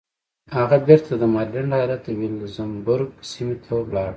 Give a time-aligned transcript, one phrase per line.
[0.57, 4.09] هغه بېرته د ماريلنډ ايالت د ويلمزبرګ سيمې ته لاړ.